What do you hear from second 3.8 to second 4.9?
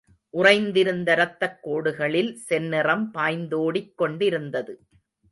கொண்டிருந்தது.